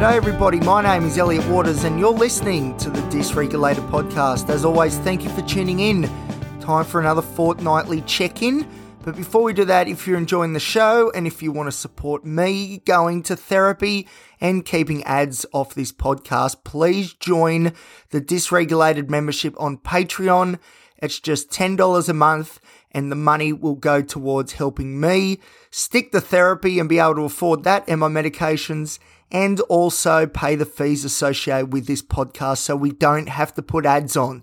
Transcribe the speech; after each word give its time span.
G'day, 0.00 0.14
everybody. 0.14 0.60
My 0.60 0.80
name 0.80 1.04
is 1.04 1.18
Elliot 1.18 1.46
Waters, 1.46 1.84
and 1.84 2.00
you're 2.00 2.10
listening 2.10 2.74
to 2.78 2.88
the 2.88 3.02
Dysregulated 3.14 3.86
Podcast. 3.90 4.48
As 4.48 4.64
always, 4.64 4.96
thank 4.96 5.24
you 5.24 5.28
for 5.28 5.42
tuning 5.42 5.80
in. 5.80 6.10
Time 6.58 6.86
for 6.86 7.02
another 7.02 7.20
fortnightly 7.20 8.00
check 8.06 8.40
in. 8.40 8.66
But 9.04 9.14
before 9.14 9.42
we 9.42 9.52
do 9.52 9.66
that, 9.66 9.88
if 9.88 10.06
you're 10.06 10.16
enjoying 10.16 10.54
the 10.54 10.58
show 10.58 11.12
and 11.14 11.26
if 11.26 11.42
you 11.42 11.52
want 11.52 11.66
to 11.66 11.72
support 11.72 12.24
me 12.24 12.78
going 12.86 13.22
to 13.24 13.36
therapy 13.36 14.08
and 14.40 14.64
keeping 14.64 15.04
ads 15.04 15.44
off 15.52 15.74
this 15.74 15.92
podcast, 15.92 16.64
please 16.64 17.12
join 17.12 17.74
the 18.08 18.22
Dysregulated 18.22 19.10
membership 19.10 19.54
on 19.60 19.76
Patreon. 19.76 20.58
It's 20.96 21.20
just 21.20 21.50
$10 21.50 22.08
a 22.08 22.14
month, 22.14 22.58
and 22.92 23.10
the 23.10 23.16
money 23.16 23.52
will 23.52 23.74
go 23.74 24.02
towards 24.02 24.52
helping 24.52 25.00
me 25.00 25.38
stick 25.70 26.12
to 26.12 26.20
therapy 26.20 26.78
and 26.78 26.88
be 26.88 26.98
able 26.98 27.14
to 27.14 27.22
afford 27.22 27.64
that 27.64 27.84
and 27.88 28.00
my 28.00 28.08
medications 28.08 28.98
and 29.30 29.60
also 29.62 30.26
pay 30.26 30.56
the 30.56 30.66
fees 30.66 31.04
associated 31.04 31.72
with 31.72 31.86
this 31.86 32.02
podcast 32.02 32.58
so 32.58 32.74
we 32.74 32.90
don't 32.90 33.28
have 33.28 33.54
to 33.54 33.62
put 33.62 33.86
ads 33.86 34.16
on 34.16 34.42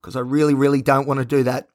because 0.00 0.16
I 0.16 0.20
really, 0.20 0.54
really 0.54 0.82
don't 0.82 1.06
want 1.06 1.18
to 1.18 1.26
do 1.26 1.42
that. 1.42 1.68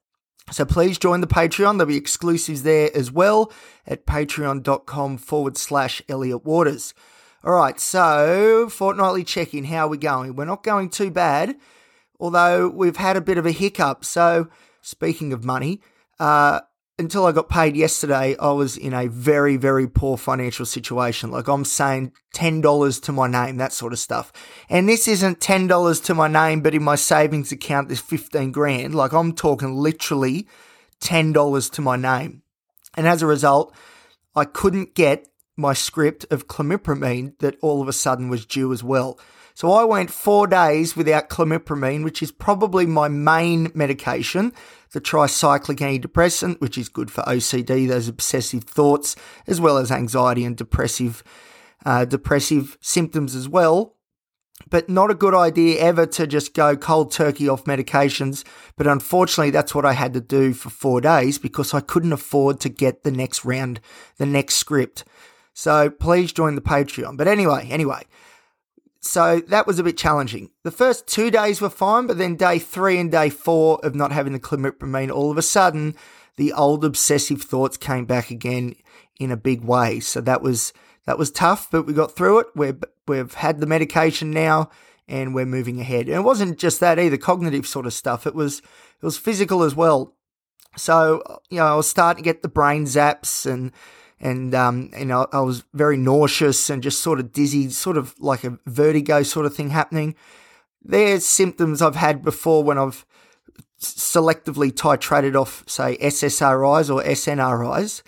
So 0.51 0.63
please 0.63 0.97
join 0.97 1.21
the 1.21 1.27
Patreon. 1.27 1.77
There'll 1.77 1.87
be 1.87 1.97
exclusives 1.97 2.63
there 2.63 2.89
as 2.95 3.11
well 3.11 3.51
at 3.87 4.05
patreon.com 4.05 5.17
forward 5.17 5.57
slash 5.57 6.01
Elliot 6.07 6.45
Waters. 6.45 6.93
All 7.43 7.53
right, 7.53 7.79
so 7.79 8.69
fortnightly 8.69 9.23
check 9.23 9.53
in. 9.53 9.65
How 9.65 9.85
are 9.85 9.89
we 9.89 9.97
going? 9.97 10.35
We're 10.35 10.45
not 10.45 10.63
going 10.63 10.89
too 10.89 11.11
bad, 11.11 11.55
although 12.19 12.67
we've 12.67 12.97
had 12.97 13.17
a 13.17 13.21
bit 13.21 13.37
of 13.37 13.45
a 13.45 13.51
hiccup. 13.51 14.03
So, 14.05 14.47
speaking 14.81 15.31
of 15.33 15.43
money, 15.43 15.81
uh, 16.19 16.61
until 16.97 17.25
I 17.25 17.33
got 17.33 17.49
paid 17.49 17.75
yesterday, 17.75 18.37
I 18.39 18.51
was 18.51 18.77
in 18.77 18.93
a 18.93 19.07
very, 19.07 19.57
very 19.57 19.87
poor 19.87 20.17
financial 20.17 20.65
situation. 20.65 21.29
Like 21.29 21.47
I'm 21.47 21.65
saying 21.65 22.13
$10 22.35 23.01
to 23.01 23.11
my 23.11 23.27
name, 23.27 23.57
that 23.57 23.73
sort 23.73 23.91
of 23.91 23.99
stuff. 23.99 24.31
And 24.69 24.87
this 24.87 25.07
isn't 25.07 25.41
$10 25.41 26.03
to 26.05 26.13
my 26.13 26.27
name, 26.29 26.61
but 26.61 26.73
in 26.73 26.83
my 26.83 26.95
savings 26.95 27.51
account, 27.51 27.89
there's 27.89 27.99
15 27.99 28.51
grand. 28.51 28.95
Like 28.95 29.11
I'm 29.11 29.33
talking 29.33 29.75
literally 29.75 30.47
$10 31.01 31.71
to 31.71 31.81
my 31.81 31.97
name. 31.97 32.43
And 32.95 33.07
as 33.07 33.21
a 33.21 33.27
result, 33.27 33.75
I 34.35 34.45
couldn't 34.45 34.95
get 34.95 35.27
my 35.57 35.73
script 35.73 36.25
of 36.31 36.47
clomipramine 36.47 37.37
that 37.39 37.57
all 37.61 37.81
of 37.81 37.87
a 37.87 37.93
sudden 37.93 38.29
was 38.29 38.45
due 38.45 38.71
as 38.71 38.83
well. 38.83 39.19
So 39.55 39.71
I 39.71 39.85
went 39.85 40.11
four 40.11 40.47
days 40.47 40.97
without 40.97 41.29
clomipramine, 41.29 42.03
which 42.03 42.21
is 42.21 42.29
probably 42.29 42.85
my 42.85 43.07
main 43.07 43.71
medication, 43.73 44.51
the 44.91 44.99
tricyclic 44.99 45.77
antidepressant, 45.77 46.59
which 46.59 46.77
is 46.77 46.89
good 46.89 47.09
for 47.09 47.21
OCD, 47.23 47.87
those 47.87 48.09
obsessive 48.09 48.65
thoughts, 48.65 49.15
as 49.47 49.61
well 49.61 49.77
as 49.77 49.93
anxiety 49.93 50.43
and 50.43 50.57
depressive, 50.57 51.23
uh, 51.85 52.03
depressive 52.03 52.77
symptoms 52.81 53.33
as 53.33 53.47
well. 53.47 53.95
But 54.69 54.89
not 54.89 55.09
a 55.09 55.15
good 55.15 55.33
idea 55.33 55.79
ever 55.79 56.05
to 56.05 56.27
just 56.27 56.53
go 56.53 56.75
cold 56.75 57.13
turkey 57.13 57.47
off 57.47 57.63
medications. 57.63 58.43
But 58.75 58.87
unfortunately, 58.87 59.51
that's 59.51 59.73
what 59.73 59.85
I 59.85 59.93
had 59.93 60.13
to 60.15 60.21
do 60.21 60.53
for 60.53 60.69
four 60.69 60.99
days 60.99 61.37
because 61.37 61.73
I 61.73 61.79
couldn't 61.79 62.13
afford 62.13 62.59
to 62.61 62.69
get 62.69 63.03
the 63.03 63.11
next 63.11 63.45
round, 63.45 63.79
the 64.17 64.25
next 64.25 64.55
script. 64.55 65.05
So 65.53 65.89
please 65.89 66.33
join 66.33 66.55
the 66.55 66.61
Patreon. 66.61 67.15
But 67.15 67.29
anyway, 67.29 67.69
anyway, 67.69 68.03
so 69.05 69.39
that 69.47 69.67
was 69.67 69.77
a 69.77 69.83
bit 69.83 69.97
challenging. 69.97 70.49
The 70.63 70.71
first 70.71 71.05
two 71.05 71.29
days 71.29 71.61
were 71.61 71.69
fine, 71.69 72.07
but 72.07 72.17
then 72.17 72.35
day 72.35 72.57
three 72.57 72.97
and 72.97 73.11
day 73.11 73.29
four 73.29 73.79
of 73.83 73.93
not 73.93 74.11
having 74.11 74.33
the 74.33 74.39
clomipramine, 74.39 75.11
all 75.11 75.29
of 75.29 75.37
a 75.37 75.43
sudden, 75.43 75.95
the 76.37 76.51
old 76.51 76.83
obsessive 76.83 77.43
thoughts 77.43 77.77
came 77.77 78.05
back 78.05 78.31
again 78.31 78.75
in 79.19 79.31
a 79.31 79.37
big 79.37 79.63
way. 79.63 79.99
So 79.99 80.21
that 80.21 80.41
was 80.41 80.73
that 81.05 81.19
was 81.19 81.29
tough, 81.29 81.69
but 81.69 81.85
we 81.85 81.93
got 81.93 82.15
through 82.15 82.39
it. 82.39 82.47
We've 82.55 82.83
we've 83.07 83.33
had 83.35 83.59
the 83.59 83.67
medication 83.67 84.31
now, 84.31 84.71
and 85.07 85.35
we're 85.35 85.45
moving 85.45 85.79
ahead. 85.79 86.07
And 86.07 86.15
it 86.15 86.23
wasn't 86.23 86.57
just 86.57 86.79
that 86.79 86.97
either, 86.97 87.17
cognitive 87.17 87.67
sort 87.67 87.85
of 87.85 87.93
stuff. 87.93 88.25
It 88.25 88.33
was 88.33 88.59
it 88.59 89.05
was 89.05 89.19
physical 89.19 89.61
as 89.61 89.75
well. 89.75 90.15
So 90.77 91.21
you 91.51 91.59
know, 91.59 91.67
I 91.67 91.75
was 91.75 91.87
starting 91.87 92.23
to 92.23 92.27
get 92.27 92.41
the 92.41 92.49
brain 92.49 92.85
zaps 92.85 93.45
and 93.45 93.71
and 94.19 94.55
um, 94.55 94.91
you 94.97 95.05
know 95.05 95.27
I 95.31 95.41
was 95.41 95.63
very 95.73 95.97
nauseous 95.97 96.69
and 96.69 96.81
just 96.83 97.01
sort 97.01 97.19
of 97.19 97.31
dizzy, 97.31 97.69
sort 97.69 97.97
of 97.97 98.15
like 98.19 98.43
a 98.43 98.57
vertigo 98.65 99.23
sort 99.23 99.45
of 99.45 99.55
thing 99.55 99.69
happening. 99.69 100.15
They're 100.83 101.19
symptoms 101.19 101.81
I've 101.81 101.95
had 101.95 102.23
before 102.23 102.63
when 102.63 102.77
I've 102.77 103.05
selectively 103.79 104.71
titrated 104.71 105.35
off, 105.35 105.63
say, 105.67 105.97
SSRIs 105.97 106.93
or 106.93 107.03
SNRIs, 107.03 108.03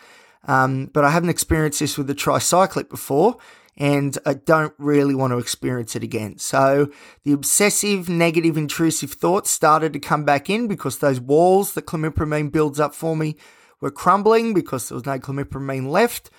um, 0.48 0.90
but 0.94 1.04
I 1.04 1.10
haven't 1.10 1.30
experienced 1.30 1.80
this 1.80 1.98
with 1.98 2.08
the 2.08 2.16
tricyclic 2.16 2.90
before. 2.90 3.38
And 3.80 4.18
I 4.26 4.34
don't 4.34 4.74
really 4.80 5.14
want 5.14 5.34
to 5.34 5.38
experience 5.38 5.96
it 5.96 6.02
again. 6.02 6.40
So 6.40 6.92
the 7.24 7.32
obsessive, 7.32 8.10
negative, 8.10 8.58
intrusive 8.58 9.12
thoughts 9.12 9.52
started 9.52 9.94
to 9.94 10.00
come 10.00 10.26
back 10.26 10.50
in 10.50 10.68
because 10.68 10.98
those 10.98 11.20
walls 11.20 11.76
that 11.76 11.86
clomipramine 11.86 12.52
builds 12.52 12.80
up 12.80 12.96
for 12.96 13.16
me 13.16 13.36
were 13.82 13.92
crumbling 13.92 14.54
because 14.54 14.90
there 14.90 14.96
was 14.96 15.06
no 15.06 15.20
clomipramine 15.20 15.90
left. 15.90 16.30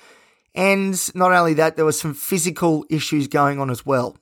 And 0.55 0.99
not 1.15 1.33
only 1.33 1.55
that, 1.55 1.77
there 1.77 1.85
were 1.85 1.93
some 1.93 2.15
physical 2.15 2.85
issues 2.91 3.29
going 3.29 3.61
on 3.61 3.71
as 3.71 3.87
well. 3.87 4.17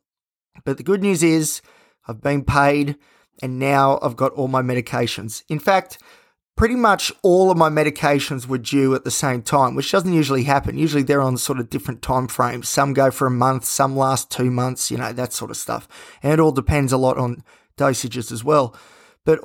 But 0.64 0.76
the 0.76 0.82
good 0.82 1.02
news 1.02 1.22
is 1.22 1.62
I've 2.06 2.20
been 2.20 2.44
paid 2.44 2.96
and 3.42 3.58
now 3.58 3.98
I've 4.02 4.16
got 4.16 4.32
all 4.32 4.48
my 4.48 4.62
medications. 4.62 5.42
In 5.48 5.58
fact, 5.58 5.98
pretty 6.56 6.74
much 6.74 7.12
all 7.22 7.50
of 7.50 7.58
my 7.58 7.68
medications 7.68 8.46
were 8.46 8.58
due 8.58 8.94
at 8.94 9.04
the 9.04 9.10
same 9.10 9.42
time, 9.42 9.74
which 9.74 9.92
doesn't 9.92 10.12
usually 10.12 10.44
happen. 10.44 10.78
Usually 10.78 11.02
they're 11.02 11.22
on 11.22 11.36
sort 11.36 11.60
of 11.60 11.70
different 11.70 12.02
time 12.02 12.28
frames. 12.28 12.68
Some 12.68 12.94
go 12.94 13.10
for 13.10 13.26
a 13.26 13.30
month, 13.30 13.64
some 13.66 13.96
last 13.96 14.30
two 14.30 14.50
months, 14.50 14.90
you 14.90 14.96
know, 14.96 15.12
that 15.12 15.32
sort 15.32 15.50
of 15.50 15.56
stuff. 15.56 15.86
And 16.22 16.32
it 16.32 16.40
all 16.40 16.52
depends 16.52 16.92
a 16.92 16.96
lot 16.96 17.18
on 17.18 17.44
dosages 17.76 18.32
as 18.32 18.42
well. 18.42 18.74
But 19.24 19.40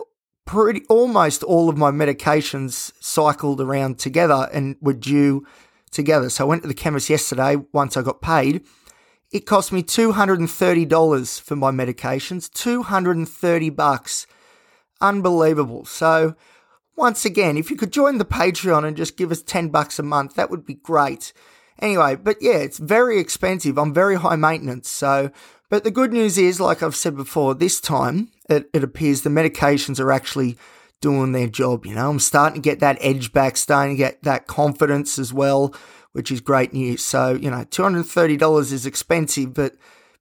pretty 0.46 0.84
almost 0.90 1.44
all 1.44 1.69
of 1.69 1.78
my 1.78 1.91
medications 1.91 2.91
cycled 3.00 3.62
around 3.62 4.00
together 4.00 4.50
and 4.53 4.75
were 4.81 4.94
due 4.94 5.46
together. 5.91 6.29
So 6.29 6.46
I 6.46 6.47
went 6.47 6.62
to 6.63 6.68
the 6.68 6.74
chemist 6.74 7.09
yesterday 7.09 7.57
once 7.72 7.96
I 7.96 8.02
got 8.02 8.22
paid. 8.22 8.66
It 9.31 9.46
cost 9.46 9.72
me 9.72 9.81
$230 9.81 11.41
for 11.41 11.56
my 11.56 11.72
medications, 11.72 12.52
230 12.52 13.69
bucks. 13.69 14.28
Unbelievable. 15.00 15.85
So 15.85 16.35
once 16.96 17.23
again, 17.23 17.58
if 17.58 17.72
you 17.72 17.78
could 17.78 17.94
join 17.94 18.18
the 18.18 18.25
Patreon 18.25 18.85
and 18.85 18.97
just 18.97 19.18
give 19.18 19.31
us 19.31 19.41
10 19.41 19.69
bucks 19.69 20.00
a 20.00 20.03
month, 20.03 20.35
that 20.35 20.50
would 20.50 20.66
be 20.66 20.75
great. 20.75 21.34
Anyway, 21.79 22.16
but 22.16 22.38
yeah, 22.41 22.58
it's 22.58 22.78
very 22.78 23.19
expensive. 23.19 23.78
I'm 23.78 23.94
very 23.94 24.16
high 24.16 24.35
maintenance. 24.35 24.90
So, 24.90 25.31
but 25.72 25.86
the 25.86 25.90
good 25.90 26.12
news 26.12 26.38
is, 26.38 26.59
like 26.59 26.84
I've 26.84 26.98
said 26.98 27.16
before, 27.16 27.56
this 27.56 27.80
time 27.80 28.28
it, 28.50 28.70
it 28.74 28.84
appears 28.84 29.22
the 29.22 29.30
medications 29.30 30.02
are 30.02 30.12
actually 30.12 30.58
doing 31.00 31.32
their 31.32 31.48
job. 31.48 31.86
You 31.86 31.96
know, 31.96 32.09
I'm 32.09 32.20
starting 32.20 32.62
to 32.62 32.70
get 32.70 32.82
that 32.82 32.98
edge 33.00 33.32
back, 33.32 33.56
starting 33.56 33.96
to 33.96 33.98
get 33.98 34.22
that 34.24 34.48
confidence 34.48 35.18
as 35.18 35.32
well, 35.32 35.74
which 36.12 36.30
is 36.30 36.42
great 36.42 36.74
news. 36.74 37.06
So, 37.06 37.36
you 37.36 37.50
know, 37.50 37.64
$230 37.64 38.72
is 38.74 38.86
expensive, 38.86 39.54
but 39.54 39.76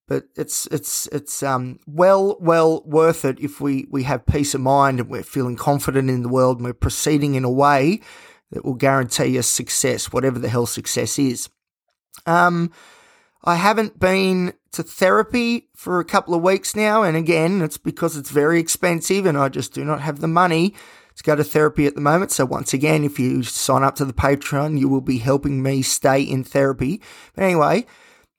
but 0.07 0.25
it's 0.37 0.67
it's 0.67 1.09
it's 1.09 1.43
um 1.43 1.81
well 1.87 2.37
well 2.41 2.83
worth 2.85 3.25
it 3.25 3.41
if 3.41 3.61
we 3.61 3.87
we 3.91 4.05
have 4.05 4.27
peace 4.27 4.55
of 4.55 4.61
mind 4.61 5.01
and 5.01 5.09
we're 5.09 5.23
feeling 5.25 5.57
confident 5.57 6.11
in 6.11 6.23
the 6.23 6.29
world 6.29 6.59
and 6.59 6.65
we're 6.65 6.75
proceeding 6.75 7.35
in 7.35 7.45
a 7.45 7.51
way 7.51 8.01
that 8.53 8.65
will 8.65 8.75
guarantee 8.75 9.37
us 9.37 9.49
success, 9.49 10.13
whatever 10.13 10.39
the 10.39 10.49
hell 10.49 10.67
success 10.67 11.19
is. 11.19 11.49
Um, 12.25 12.71
I 13.43 13.57
haven't 13.57 13.99
been 13.99 14.55
to 14.73 14.83
therapy 14.83 15.69
for 15.75 15.99
a 15.99 16.05
couple 16.05 16.35
of 16.35 16.43
weeks 16.43 16.77
now. 16.77 17.03
And 17.03 17.17
again, 17.17 17.63
it's 17.63 17.79
because 17.79 18.17
it's 18.17 18.31
very 18.31 18.61
expensive 18.61 19.27
and 19.27 19.37
I 19.37 19.49
just 19.49 19.73
do 19.73 19.85
not 19.85 20.01
have 20.03 20.21
the 20.21 20.29
money 20.29 20.75
to 21.17 21.25
go 21.25 21.37
to 21.37 21.45
therapy 21.45 21.87
at 21.87 21.95
the 21.95 22.01
moment. 22.01 22.31
So, 22.31 22.45
once 22.45 22.73
again, 22.73 23.05
if 23.05 23.19
you 23.19 23.43
sign 23.43 23.83
up 23.83 23.97
to 23.97 24.05
the 24.05 24.13
Patreon, 24.13 24.79
you 24.79 24.89
will 24.89 25.01
be 25.01 25.19
helping 25.19 25.63
me 25.63 25.83
stay 25.83 26.23
in 26.23 26.45
therapy. 26.45 27.01
But 27.35 27.45
anyway, 27.45 27.87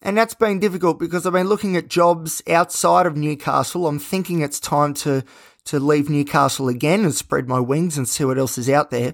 and 0.02 0.18
that's 0.18 0.34
been 0.34 0.60
difficult 0.60 0.98
because 0.98 1.26
I've 1.26 1.34
been 1.34 1.50
looking 1.50 1.76
at 1.76 1.88
jobs 1.88 2.42
outside 2.50 3.06
of 3.06 3.16
Newcastle. 3.16 3.88
I'm 3.88 4.00
thinking 4.00 4.42
it's 4.42 4.60
time 4.60 4.94
to, 4.96 5.24
to 5.66 5.80
leave 5.80 6.10
Newcastle 6.10 6.70
again 6.70 7.04
and 7.04 7.14
spread 7.14 7.48
my 7.48 7.60
wings 7.60 7.98
and 7.98 8.08
see 8.08 8.24
what 8.24 8.40
else 8.40 8.58
is 8.58 8.70
out 8.70 8.90
there. 8.90 9.14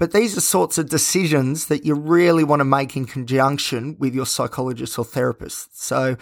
But 0.00 0.12
these 0.12 0.34
are 0.34 0.40
sorts 0.40 0.78
of 0.78 0.88
decisions 0.88 1.66
that 1.66 1.84
you 1.84 1.94
really 1.94 2.42
want 2.42 2.60
to 2.60 2.64
make 2.64 2.96
in 2.96 3.04
conjunction 3.04 3.96
with 3.98 4.14
your 4.14 4.24
psychologist 4.24 4.98
or 4.98 5.04
therapist. 5.04 5.78
So, 5.78 6.16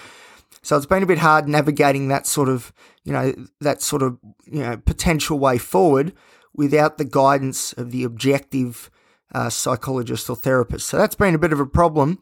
so 0.62 0.76
it's 0.76 0.84
been 0.84 1.04
a 1.04 1.06
bit 1.06 1.19
hard 1.19 1.48
navigating 1.48 2.08
that 2.08 2.26
sort 2.26 2.48
of, 2.48 2.72
you 3.04 3.12
know, 3.12 3.32
that 3.60 3.80
sort 3.80 4.02
of, 4.02 4.19
you 4.46 4.62
know, 4.64 4.78
potential 4.78 5.38
way 5.38 5.58
forward 5.58 6.12
without 6.52 6.98
the 6.98 7.04
guidance 7.04 7.72
of 7.75 7.92
the 7.92 8.02
objective 8.02 8.90
uh, 9.32 9.48
psychologist 9.48 10.28
or 10.28 10.34
therapist. 10.34 10.88
So 10.88 10.98
that's 10.98 11.14
been 11.14 11.36
a 11.36 11.38
bit 11.38 11.52
of 11.52 11.60
a 11.60 11.66
problem. 11.66 12.19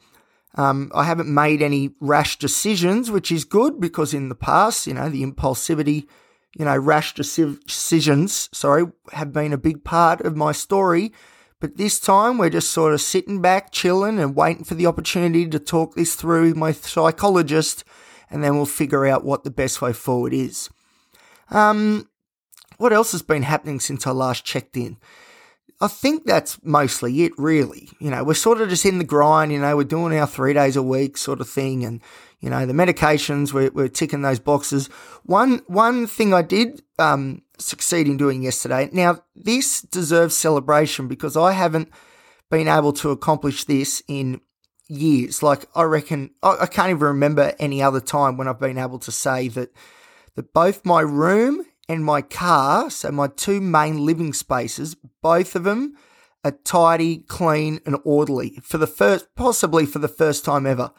Um, 0.57 0.93
I 0.95 1.05
haven't 1.05 1.33
made 1.33 1.63
any 1.63 1.95
rash 2.01 2.39
decisions, 2.39 3.11
which 3.11 3.33
is 3.33 3.47
good 3.47 3.81
because 3.81 4.13
in 4.13 4.29
the 4.29 4.35
past, 4.35 4.87
you 4.87 4.93
know, 4.93 5.09
the 5.09 5.25
impulsivity, 5.25 6.07
you 6.55 6.67
know, 6.67 6.77
rash 6.77 7.15
decisions, 7.15 8.51
sorry, 8.53 8.93
have 9.13 9.33
been 9.33 9.55
a 9.55 9.59
big 9.59 9.85
part 9.85 10.21
of 10.21 10.37
my 10.37 10.53
story 10.53 11.15
but 11.61 11.77
this 11.77 11.99
time 11.99 12.39
we're 12.39 12.51
just 12.51 12.71
sort 12.71 12.93
of 12.93 13.01
sitting 13.01 13.41
back, 13.41 13.73
chilling, 13.73 14.19
and 14.19 14.37
waiting 14.37 14.65
for 14.65 14.75
the 14.75 14.87
opportunity 14.87 15.49
to 15.49 15.59
talk 15.59 15.95
this 15.95 16.15
through 16.15 16.49
with 16.49 16.57
my 16.57 16.73
psychologist 16.73 17.85
and 18.31 18.43
then 18.43 18.57
we'll 18.57 18.67
figure 18.67 19.07
out 19.07 19.25
what 19.25 19.45
the 19.45 19.51
best 19.51 19.81
way 19.81 19.93
forward 19.93 20.33
is. 20.33 20.69
Um, 21.51 22.09
what 22.79 22.93
else 22.93 23.13
has 23.13 23.23
been 23.23 23.43
happening 23.43 23.81
since 23.81 24.07
I 24.07 24.11
last 24.11 24.45
checked 24.45 24.77
in? 24.77 24.97
I 25.81 25.89
think 25.89 26.25
that's 26.25 26.59
mostly 26.65 27.25
it, 27.25 27.33
really. 27.37 27.91
You 27.99 28.11
know, 28.11 28.25
we're 28.25 28.35
sort 28.35 28.61
of 28.61 28.69
just 28.69 28.87
in 28.87 28.99
the 28.99 29.05
grind, 29.05 29.53
you 29.53 29.61
know, 29.61 29.77
we're 29.77 29.85
doing 29.85 30.19
our 30.19 30.27
three 30.27 30.55
days 30.55 30.75
a 30.75 30.83
week 30.83 31.19
sort 31.19 31.41
of 31.41 31.49
thing. 31.49 31.85
And, 31.85 32.01
you 32.41 32.49
know, 32.49 32.65
the 32.65 32.73
medications, 32.73 33.53
we're, 33.53 33.71
we're 33.71 33.89
ticking 33.89 34.23
those 34.23 34.39
boxes. 34.39 34.89
One, 35.25 35.61
one 35.67 36.07
thing 36.07 36.33
I 36.33 36.43
did, 36.43 36.83
um, 36.99 37.43
succeed 37.59 38.07
in 38.07 38.17
doing 38.17 38.43
yesterday. 38.43 38.89
Now, 38.93 39.23
this 39.35 39.83
deserves 39.83 40.37
celebration 40.37 41.09
because 41.09 41.37
I 41.37 41.53
haven't 41.53 41.91
been 42.51 42.69
able 42.69 42.93
to 42.95 43.11
accomplish 43.11 43.65
this 43.65 44.03
in 44.09 44.41
years. 44.89 45.43
Like, 45.43 45.67
I 45.75 45.83
reckon, 45.83 46.31
I 46.43 46.67
can't 46.67 46.91
even 46.91 47.03
remember 47.03 47.55
any 47.59 47.83
other 47.83 48.01
time 48.01 48.37
when 48.37 48.49
I've 48.49 48.61
been 48.61 48.79
able 48.79 48.99
to 49.01 49.13
say 49.13 49.49
that, 49.49 49.71
that 50.35 50.53
both 50.53 50.85
my 50.85 51.01
room 51.01 51.65
and 51.89 52.05
my 52.05 52.23
car, 52.23 52.91
so 52.91 53.11
my 53.11 53.29
two 53.29 53.61
main 53.61 54.05
living 54.05 54.33
spaces, 54.33 54.97
both 55.23 55.57
of 55.57 55.65
them 55.65 55.97
are 56.45 56.53
tidy, 56.53 57.19
clean, 57.19 57.81
and 57.85 57.97
orderly 58.05 58.61
for 58.63 58.79
the 58.79 58.87
first, 58.87 59.35
possibly 59.35 59.87
for 59.87 59.99
the 59.99 60.09
first 60.09 60.45
time 60.45 60.67
ever. 60.67 60.93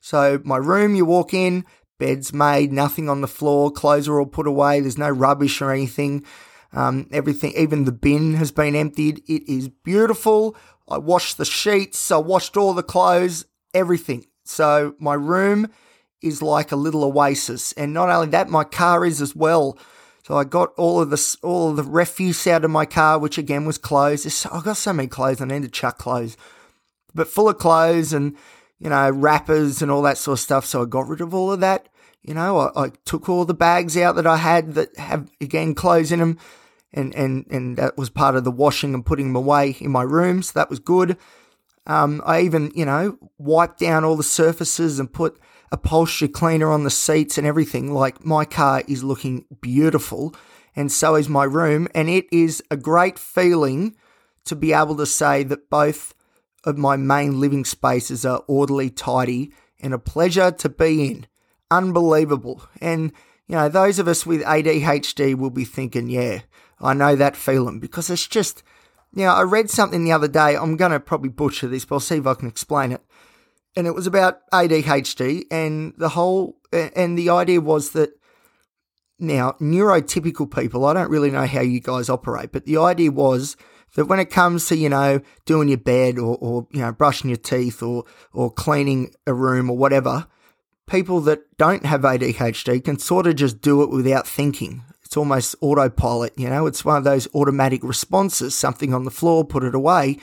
So 0.00 0.40
my 0.44 0.56
room, 0.56 0.94
you 0.94 1.04
walk 1.04 1.32
in, 1.34 1.64
bed's 1.98 2.32
made, 2.32 2.72
nothing 2.72 3.08
on 3.08 3.20
the 3.20 3.28
floor, 3.28 3.70
clothes 3.70 4.08
are 4.08 4.18
all 4.18 4.26
put 4.26 4.46
away, 4.46 4.80
there's 4.80 4.98
no 4.98 5.10
rubbish 5.10 5.60
or 5.60 5.70
anything. 5.70 6.24
Um, 6.72 7.06
everything, 7.12 7.52
even 7.56 7.84
the 7.84 7.92
bin 7.92 8.34
has 8.34 8.50
been 8.50 8.74
emptied. 8.74 9.22
It 9.28 9.46
is 9.46 9.68
beautiful. 9.68 10.56
I 10.88 10.98
washed 10.98 11.36
the 11.36 11.44
sheets, 11.44 12.10
I 12.10 12.16
washed 12.16 12.56
all 12.56 12.74
the 12.74 12.82
clothes, 12.82 13.44
everything. 13.74 14.26
So 14.44 14.94
my 14.98 15.14
room 15.14 15.68
is 16.22 16.42
like 16.42 16.72
a 16.72 16.76
little 16.76 17.04
oasis. 17.04 17.72
And 17.72 17.92
not 17.92 18.08
only 18.08 18.28
that, 18.28 18.48
my 18.48 18.64
car 18.64 19.04
is 19.04 19.20
as 19.20 19.36
well. 19.36 19.78
So 20.26 20.36
I 20.36 20.44
got 20.44 20.72
all 20.76 21.00
of 21.00 21.10
the 21.10 21.36
all 21.42 21.70
of 21.70 21.76
the 21.76 21.82
refuse 21.82 22.46
out 22.46 22.64
of 22.64 22.70
my 22.70 22.86
car, 22.86 23.18
which 23.18 23.38
again 23.38 23.64
was 23.64 23.76
clothes. 23.76 24.46
I 24.46 24.60
got 24.60 24.76
so 24.76 24.92
many 24.92 25.08
clothes, 25.08 25.40
I 25.40 25.46
need 25.46 25.62
to 25.62 25.68
chuck 25.68 25.98
clothes, 25.98 26.36
but 27.12 27.28
full 27.28 27.48
of 27.48 27.58
clothes 27.58 28.12
and 28.12 28.36
you 28.82 28.90
know 28.90 29.10
wrappers 29.10 29.80
and 29.80 29.90
all 29.90 30.02
that 30.02 30.18
sort 30.18 30.38
of 30.38 30.42
stuff. 30.42 30.66
So 30.66 30.82
I 30.82 30.86
got 30.86 31.08
rid 31.08 31.20
of 31.20 31.32
all 31.32 31.52
of 31.52 31.60
that. 31.60 31.88
You 32.22 32.34
know, 32.34 32.58
I, 32.58 32.86
I 32.86 32.88
took 33.04 33.28
all 33.28 33.44
the 33.44 33.54
bags 33.54 33.96
out 33.96 34.16
that 34.16 34.26
I 34.26 34.36
had 34.36 34.74
that 34.74 34.96
have 34.96 35.30
again 35.40 35.74
clothes 35.74 36.10
in 36.10 36.18
them, 36.18 36.38
and 36.92 37.14
and 37.14 37.46
and 37.48 37.76
that 37.76 37.96
was 37.96 38.10
part 38.10 38.34
of 38.34 38.42
the 38.42 38.50
washing 38.50 38.92
and 38.92 39.06
putting 39.06 39.28
them 39.28 39.36
away 39.36 39.76
in 39.80 39.92
my 39.92 40.02
room. 40.02 40.42
So 40.42 40.52
that 40.54 40.68
was 40.68 40.80
good. 40.80 41.16
Um, 41.86 42.22
I 42.26 42.40
even 42.40 42.72
you 42.74 42.84
know 42.84 43.18
wiped 43.38 43.78
down 43.78 44.04
all 44.04 44.16
the 44.16 44.24
surfaces 44.24 44.98
and 44.98 45.12
put 45.12 45.38
upholstery 45.70 46.28
cleaner 46.28 46.70
on 46.70 46.82
the 46.82 46.90
seats 46.90 47.38
and 47.38 47.46
everything. 47.46 47.94
Like 47.94 48.24
my 48.24 48.44
car 48.44 48.82
is 48.88 49.04
looking 49.04 49.44
beautiful, 49.60 50.34
and 50.74 50.90
so 50.90 51.14
is 51.14 51.28
my 51.28 51.44
room. 51.44 51.86
And 51.94 52.10
it 52.10 52.26
is 52.32 52.64
a 52.68 52.76
great 52.76 53.16
feeling 53.16 53.94
to 54.44 54.56
be 54.56 54.72
able 54.72 54.96
to 54.96 55.06
say 55.06 55.44
that 55.44 55.70
both 55.70 56.14
of 56.64 56.78
my 56.78 56.96
main 56.96 57.40
living 57.40 57.64
spaces 57.64 58.24
are 58.24 58.44
orderly, 58.46 58.90
tidy, 58.90 59.52
and 59.80 59.92
a 59.92 59.98
pleasure 59.98 60.50
to 60.50 60.68
be 60.68 61.10
in. 61.10 61.26
Unbelievable. 61.70 62.62
And, 62.80 63.12
you 63.48 63.56
know, 63.56 63.68
those 63.68 63.98
of 63.98 64.08
us 64.08 64.24
with 64.24 64.42
ADHD 64.42 65.34
will 65.34 65.50
be 65.50 65.64
thinking, 65.64 66.08
yeah, 66.08 66.40
I 66.80 66.94
know 66.94 67.16
that 67.16 67.36
feeling 67.36 67.80
because 67.80 68.10
it's 68.10 68.26
just, 68.26 68.62
you 69.14 69.24
know, 69.24 69.32
I 69.32 69.42
read 69.42 69.70
something 69.70 70.04
the 70.04 70.12
other 70.12 70.28
day. 70.28 70.56
I'm 70.56 70.76
going 70.76 70.92
to 70.92 71.00
probably 71.00 71.30
butcher 71.30 71.68
this, 71.68 71.84
but 71.84 71.96
I'll 71.96 72.00
see 72.00 72.16
if 72.16 72.26
I 72.26 72.34
can 72.34 72.48
explain 72.48 72.92
it 72.92 73.02
and 73.76 73.86
it 73.86 73.94
was 73.94 74.06
about 74.06 74.48
ADHD 74.50 75.44
and 75.50 75.94
the 75.96 76.10
whole 76.10 76.56
and 76.72 77.18
the 77.18 77.30
idea 77.30 77.60
was 77.60 77.90
that 77.90 78.10
now 79.18 79.52
neurotypical 79.60 80.50
people 80.50 80.84
I 80.84 80.94
don't 80.94 81.10
really 81.10 81.30
know 81.30 81.46
how 81.46 81.60
you 81.60 81.80
guys 81.80 82.08
operate 82.08 82.52
but 82.52 82.64
the 82.64 82.78
idea 82.78 83.10
was 83.10 83.56
that 83.94 84.06
when 84.06 84.20
it 84.20 84.30
comes 84.30 84.68
to 84.68 84.76
you 84.76 84.88
know 84.88 85.20
doing 85.44 85.68
your 85.68 85.78
bed 85.78 86.18
or, 86.18 86.36
or 86.40 86.66
you 86.70 86.80
know 86.80 86.92
brushing 86.92 87.30
your 87.30 87.36
teeth 87.36 87.82
or 87.82 88.04
or 88.32 88.50
cleaning 88.50 89.12
a 89.26 89.34
room 89.34 89.70
or 89.70 89.76
whatever 89.76 90.26
people 90.86 91.20
that 91.20 91.56
don't 91.56 91.86
have 91.86 92.02
ADHD 92.02 92.84
can 92.84 92.98
sort 92.98 93.26
of 93.26 93.36
just 93.36 93.62
do 93.62 93.82
it 93.82 93.90
without 93.90 94.26
thinking. 94.26 94.82
It's 95.04 95.16
almost 95.16 95.54
autopilot 95.60 96.32
you 96.36 96.50
know? 96.50 96.66
It's 96.66 96.84
one 96.84 96.96
of 96.96 97.04
those 97.04 97.28
automatic 97.34 97.82
responses 97.82 98.54
something 98.54 98.92
on 98.92 99.04
the 99.04 99.10
floor 99.10 99.44
put 99.44 99.64
it 99.64 99.74
away 99.74 100.18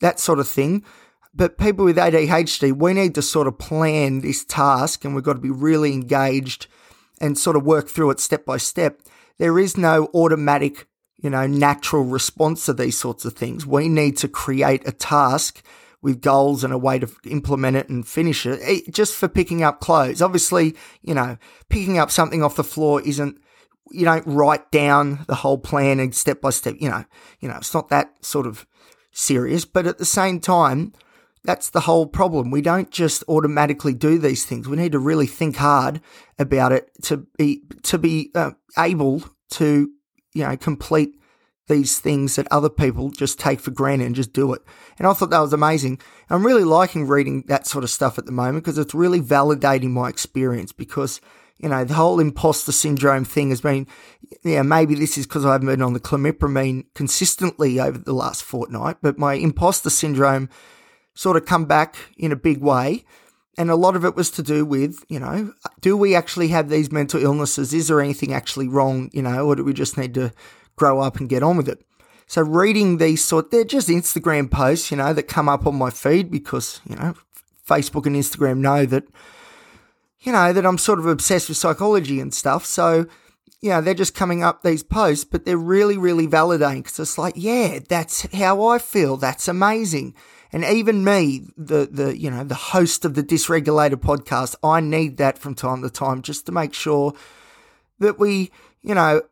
that 0.00 0.20
sort 0.20 0.38
of 0.38 0.48
thing. 0.48 0.84
But 1.34 1.58
people 1.58 1.84
with 1.84 1.96
ADHD, 1.96 2.72
we 2.72 2.94
need 2.94 3.14
to 3.14 3.22
sort 3.22 3.46
of 3.46 3.58
plan 3.58 4.20
this 4.20 4.44
task 4.44 5.04
and 5.04 5.14
we've 5.14 5.24
got 5.24 5.34
to 5.34 5.40
be 5.40 5.50
really 5.50 5.92
engaged 5.92 6.66
and 7.20 7.38
sort 7.38 7.56
of 7.56 7.64
work 7.64 7.88
through 7.88 8.10
it 8.10 8.20
step 8.20 8.44
by 8.44 8.56
step. 8.56 9.00
There 9.38 9.58
is 9.58 9.76
no 9.76 10.08
automatic, 10.14 10.86
you 11.20 11.30
know, 11.30 11.46
natural 11.46 12.04
response 12.04 12.66
to 12.66 12.72
these 12.72 12.98
sorts 12.98 13.24
of 13.24 13.34
things. 13.34 13.66
We 13.66 13.88
need 13.88 14.16
to 14.18 14.28
create 14.28 14.86
a 14.86 14.92
task 14.92 15.62
with 16.00 16.20
goals 16.20 16.62
and 16.62 16.72
a 16.72 16.78
way 16.78 16.98
to 16.98 17.10
implement 17.24 17.76
it 17.76 17.88
and 17.88 18.06
finish 18.06 18.46
it. 18.46 18.60
it 18.62 18.94
just 18.94 19.14
for 19.14 19.26
picking 19.26 19.62
up 19.62 19.80
clothes. 19.80 20.22
Obviously, 20.22 20.76
you 21.02 21.14
know, 21.14 21.36
picking 21.68 21.98
up 21.98 22.10
something 22.10 22.42
off 22.42 22.56
the 22.56 22.64
floor 22.64 23.02
isn't 23.02 23.40
you 23.90 24.04
don't 24.04 24.26
write 24.26 24.70
down 24.70 25.24
the 25.26 25.34
whole 25.36 25.58
plan 25.58 25.98
and 25.98 26.14
step 26.14 26.40
by 26.40 26.50
step, 26.50 26.76
you 26.78 26.88
know, 26.88 27.04
you 27.40 27.48
know, 27.48 27.56
it's 27.56 27.74
not 27.74 27.88
that 27.88 28.12
sort 28.24 28.46
of 28.46 28.66
serious, 29.12 29.64
but 29.64 29.86
at 29.86 29.98
the 29.98 30.04
same 30.04 30.40
time, 30.40 30.92
that's 31.44 31.70
the 31.70 31.80
whole 31.80 32.06
problem. 32.06 32.50
We 32.50 32.60
don't 32.60 32.90
just 32.90 33.24
automatically 33.28 33.94
do 33.94 34.18
these 34.18 34.44
things. 34.44 34.68
We 34.68 34.76
need 34.76 34.92
to 34.92 34.98
really 34.98 35.26
think 35.26 35.56
hard 35.56 36.00
about 36.38 36.72
it 36.72 36.90
to 37.04 37.26
be 37.38 37.62
to 37.84 37.98
be 37.98 38.30
uh, 38.34 38.50
able 38.76 39.22
to 39.52 39.90
you 40.34 40.44
know 40.44 40.56
complete 40.56 41.14
these 41.68 42.00
things 42.00 42.36
that 42.36 42.48
other 42.50 42.70
people 42.70 43.10
just 43.10 43.38
take 43.38 43.60
for 43.60 43.70
granted 43.70 44.06
and 44.06 44.14
just 44.14 44.32
do 44.32 44.54
it. 44.54 44.62
And 44.98 45.06
I 45.06 45.12
thought 45.12 45.28
that 45.30 45.40
was 45.40 45.52
amazing. 45.52 46.00
I'm 46.30 46.46
really 46.46 46.64
liking 46.64 47.06
reading 47.06 47.44
that 47.48 47.66
sort 47.66 47.84
of 47.84 47.90
stuff 47.90 48.18
at 48.18 48.24
the 48.24 48.32
moment 48.32 48.64
because 48.64 48.78
it's 48.78 48.94
really 48.94 49.20
validating 49.20 49.90
my 49.90 50.08
experience 50.08 50.72
because 50.72 51.20
you 51.58 51.68
know, 51.68 51.84
the 51.84 51.94
whole 51.94 52.20
imposter 52.20 52.72
syndrome 52.72 53.24
thing 53.24 53.50
has 53.50 53.60
been, 53.60 53.86
yeah, 54.44 54.62
maybe 54.62 54.94
this 54.94 55.18
is 55.18 55.26
because 55.26 55.44
I 55.44 55.52
haven't 55.52 55.66
been 55.66 55.82
on 55.82 55.92
the 55.92 56.00
clomipramine 56.00 56.84
consistently 56.94 57.80
over 57.80 57.98
the 57.98 58.12
last 58.12 58.44
fortnight, 58.44 58.98
but 59.02 59.18
my 59.18 59.34
imposter 59.34 59.90
syndrome 59.90 60.48
sort 61.14 61.36
of 61.36 61.46
come 61.46 61.64
back 61.64 61.96
in 62.16 62.30
a 62.30 62.36
big 62.36 62.62
way. 62.62 63.04
And 63.58 63.70
a 63.70 63.76
lot 63.76 63.96
of 63.96 64.04
it 64.04 64.14
was 64.14 64.30
to 64.30 64.42
do 64.42 64.64
with, 64.64 65.04
you 65.08 65.18
know, 65.18 65.52
do 65.80 65.96
we 65.96 66.14
actually 66.14 66.48
have 66.48 66.68
these 66.68 66.92
mental 66.92 67.20
illnesses? 67.20 67.74
Is 67.74 67.88
there 67.88 68.00
anything 68.00 68.32
actually 68.32 68.68
wrong, 68.68 69.10
you 69.12 69.20
know, 69.20 69.44
or 69.44 69.56
do 69.56 69.64
we 69.64 69.72
just 69.72 69.98
need 69.98 70.14
to 70.14 70.32
grow 70.76 71.00
up 71.00 71.16
and 71.16 71.28
get 71.28 71.42
on 71.42 71.56
with 71.56 71.68
it? 71.68 71.84
So 72.28 72.40
reading 72.40 72.98
these 72.98 73.24
sort, 73.24 73.50
they're 73.50 73.64
just 73.64 73.88
Instagram 73.88 74.48
posts, 74.48 74.92
you 74.92 74.96
know, 74.96 75.12
that 75.12 75.24
come 75.24 75.48
up 75.48 75.66
on 75.66 75.74
my 75.74 75.90
feed 75.90 76.30
because, 76.30 76.80
you 76.88 76.94
know, 76.94 77.14
Facebook 77.66 78.06
and 78.06 78.14
Instagram 78.14 78.58
know 78.58 78.86
that, 78.86 79.04
you 80.20 80.30
know, 80.30 80.52
that 80.52 80.64
I'm 80.64 80.78
sort 80.78 81.00
of 81.00 81.06
obsessed 81.06 81.48
with 81.48 81.58
psychology 81.58 82.20
and 82.20 82.32
stuff. 82.32 82.64
So, 82.64 83.06
you 83.60 83.70
know, 83.70 83.80
they're 83.80 83.92
just 83.92 84.14
coming 84.14 84.44
up 84.44 84.62
these 84.62 84.84
posts, 84.84 85.24
but 85.24 85.44
they're 85.44 85.56
really, 85.56 85.98
really 85.98 86.28
validating 86.28 86.84
because 86.84 87.00
it's 87.00 87.18
like, 87.18 87.34
yeah, 87.36 87.80
that's 87.88 88.32
how 88.32 88.64
I 88.66 88.78
feel. 88.78 89.16
That's 89.16 89.48
amazing. 89.48 90.14
And 90.52 90.64
even 90.64 91.04
me, 91.04 91.42
the, 91.56 91.88
the, 91.90 92.18
you 92.18 92.30
know, 92.30 92.44
the 92.44 92.54
host 92.54 93.04
of 93.04 93.14
the 93.14 93.22
Dysregulated 93.22 93.96
podcast, 93.96 94.54
I 94.62 94.80
need 94.80 95.18
that 95.18 95.38
from 95.38 95.54
time 95.54 95.82
to 95.82 95.90
time 95.90 96.22
just 96.22 96.46
to 96.46 96.52
make 96.52 96.72
sure 96.72 97.12
that 97.98 98.18
we, 98.18 98.50
you 98.82 98.94
know, 98.94 99.22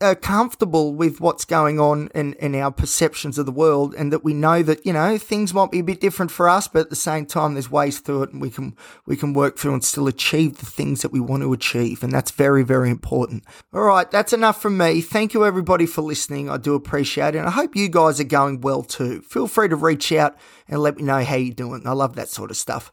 are 0.00 0.14
comfortable 0.14 0.94
with 0.94 1.20
what's 1.20 1.44
going 1.44 1.80
on 1.80 2.08
in, 2.14 2.34
in 2.34 2.54
our 2.54 2.70
perceptions 2.70 3.36
of 3.36 3.46
the 3.46 3.52
world 3.52 3.94
and 3.96 4.12
that 4.12 4.22
we 4.22 4.32
know 4.32 4.62
that, 4.62 4.84
you 4.86 4.92
know, 4.92 5.18
things 5.18 5.52
might 5.52 5.72
be 5.72 5.80
a 5.80 5.84
bit 5.84 6.00
different 6.00 6.30
for 6.30 6.48
us, 6.48 6.68
but 6.68 6.80
at 6.80 6.90
the 6.90 6.96
same 6.96 7.26
time, 7.26 7.54
there's 7.54 7.70
ways 7.70 7.98
through 7.98 8.22
it 8.22 8.32
and 8.32 8.40
we 8.40 8.50
can, 8.50 8.76
we 9.06 9.16
can 9.16 9.32
work 9.32 9.58
through 9.58 9.72
and 9.72 9.84
still 9.84 10.06
achieve 10.06 10.58
the 10.58 10.66
things 10.66 11.02
that 11.02 11.10
we 11.10 11.18
want 11.18 11.42
to 11.42 11.52
achieve. 11.52 12.04
And 12.04 12.12
that's 12.12 12.30
very, 12.30 12.62
very 12.62 12.90
important. 12.90 13.44
All 13.72 13.82
right. 13.82 14.08
That's 14.08 14.32
enough 14.32 14.62
from 14.62 14.76
me. 14.76 15.00
Thank 15.00 15.34
you 15.34 15.44
everybody 15.44 15.86
for 15.86 16.02
listening. 16.02 16.48
I 16.48 16.58
do 16.58 16.74
appreciate 16.74 17.34
it. 17.34 17.38
And 17.38 17.48
I 17.48 17.52
hope 17.52 17.74
you 17.74 17.88
guys 17.88 18.20
are 18.20 18.24
going 18.24 18.60
well 18.60 18.84
too. 18.84 19.22
Feel 19.22 19.48
free 19.48 19.68
to 19.68 19.76
reach 19.76 20.12
out 20.12 20.36
and 20.68 20.80
let 20.80 20.96
me 20.96 21.02
know 21.02 21.24
how 21.24 21.36
you're 21.36 21.54
doing. 21.54 21.82
I 21.86 21.92
love 21.92 22.14
that 22.14 22.28
sort 22.28 22.52
of 22.52 22.56
stuff. 22.56 22.92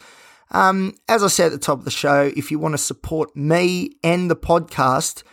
Um, 0.51 0.95
as 1.07 1.23
I 1.23 1.27
said 1.27 1.47
at 1.47 1.51
the 1.51 1.57
top 1.57 1.79
of 1.79 1.85
the 1.85 1.91
show, 1.91 2.31
if 2.35 2.51
you 2.51 2.59
want 2.59 2.73
to 2.73 2.79
support 2.79 3.35
me 3.35 3.97
and 4.03 4.29
the 4.29 4.35
podcast, 4.35 5.23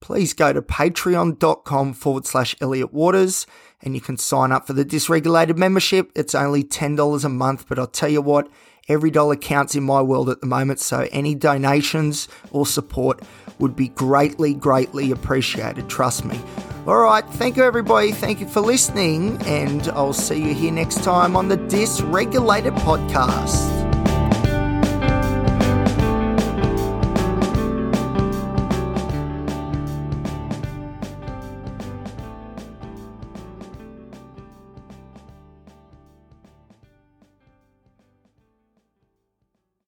please 0.00 0.32
go 0.32 0.52
to 0.52 0.62
patreon.com 0.62 1.92
forward 1.92 2.26
slash 2.26 2.56
Elliot 2.60 2.92
Waters 2.92 3.46
and 3.82 3.94
you 3.94 4.00
can 4.00 4.16
sign 4.16 4.52
up 4.52 4.66
for 4.66 4.72
the 4.72 4.84
dysregulated 4.84 5.56
membership. 5.56 6.10
It's 6.14 6.34
only 6.34 6.64
$10 6.64 7.24
a 7.24 7.28
month, 7.28 7.66
but 7.68 7.78
I'll 7.78 7.86
tell 7.86 8.08
you 8.08 8.20
what, 8.20 8.48
every 8.88 9.10
dollar 9.10 9.36
counts 9.36 9.74
in 9.74 9.82
my 9.82 10.02
world 10.02 10.28
at 10.28 10.40
the 10.40 10.46
moment. 10.46 10.80
So 10.80 11.08
any 11.12 11.34
donations 11.34 12.28
or 12.50 12.66
support 12.66 13.22
would 13.58 13.76
be 13.76 13.88
greatly, 13.88 14.54
greatly 14.54 15.10
appreciated. 15.10 15.88
Trust 15.88 16.24
me. 16.24 16.40
All 16.86 16.98
right. 16.98 17.24
Thank 17.24 17.56
you, 17.56 17.64
everybody. 17.64 18.12
Thank 18.12 18.40
you 18.40 18.48
for 18.48 18.60
listening. 18.60 19.40
And 19.46 19.86
I'll 19.88 20.12
see 20.12 20.42
you 20.42 20.54
here 20.54 20.72
next 20.72 21.04
time 21.04 21.36
on 21.36 21.48
the 21.48 21.58
Dysregulated 21.58 22.76
Podcast. 22.78 23.79